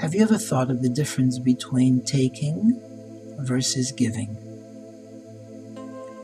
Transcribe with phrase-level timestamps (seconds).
[0.00, 2.80] Have you ever thought of the difference between taking
[3.38, 4.36] versus giving?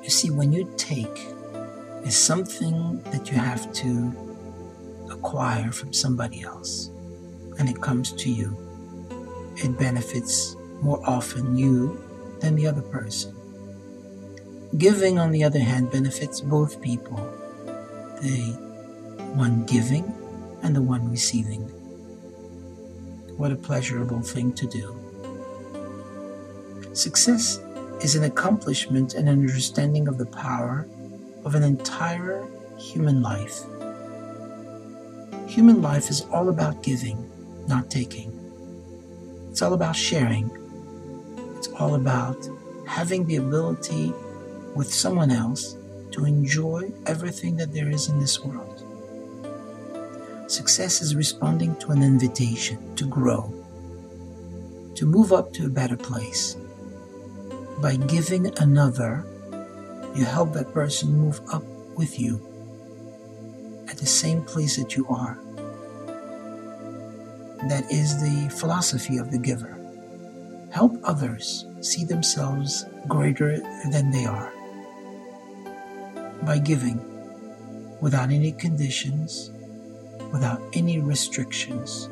[0.01, 1.27] You see, when you take,
[2.05, 4.13] it's something that you have to
[5.11, 6.89] acquire from somebody else,
[7.59, 8.57] and it comes to you.
[9.57, 12.01] It benefits more often you
[12.39, 13.35] than the other person.
[14.79, 17.17] Giving, on the other hand, benefits both people
[18.23, 18.53] the
[19.35, 20.05] one giving
[20.63, 21.69] and the one receiving.
[23.37, 24.97] What a pleasurable thing to do.
[26.93, 27.59] Success
[28.01, 30.87] is an accomplishment and an understanding of the power
[31.45, 32.47] of an entire
[32.79, 33.61] human life.
[35.49, 37.29] Human life is all about giving,
[37.67, 38.31] not taking.
[39.51, 40.51] It's all about sharing.
[41.57, 42.49] It's all about
[42.87, 44.13] having the ability
[44.77, 45.77] with someone else
[46.13, 48.94] to enjoy everything that there is in this world.
[50.47, 53.53] Success is responding to an invitation to grow,
[54.95, 56.57] to move up to a better place.
[57.81, 59.25] By giving another,
[60.15, 61.65] you help that person move up
[61.97, 62.41] with you
[63.89, 65.39] at the same place that you are.
[67.69, 69.79] That is the philosophy of the giver.
[70.71, 73.59] Help others see themselves greater
[73.91, 74.53] than they are
[76.43, 77.01] by giving
[78.01, 79.51] without any conditions,
[80.35, 82.09] without any restrictions.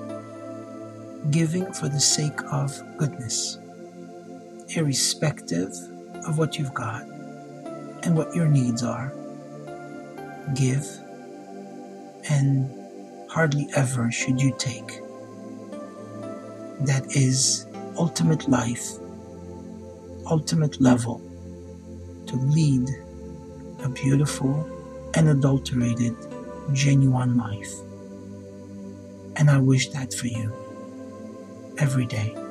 [1.33, 3.59] Giving for the sake of goodness,
[4.77, 5.73] irrespective
[6.25, 7.03] of what you've got
[8.05, 9.13] and what your needs are.
[10.55, 10.87] Give,
[12.31, 12.71] and
[13.29, 15.01] hardly ever should you take.
[16.83, 17.67] That is
[17.99, 18.87] ultimate life,
[20.31, 21.21] ultimate level
[22.29, 22.89] to lead
[23.83, 24.55] a beautiful
[25.15, 26.15] and adulterated,
[26.73, 27.73] genuine life.
[29.43, 30.53] And I wish that for you
[31.77, 32.42] every day.